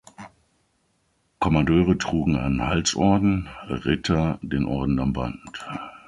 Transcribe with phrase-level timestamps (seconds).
[1.37, 5.61] Kommandeure trugen einen Halsorden, Ritter den Orden am Band.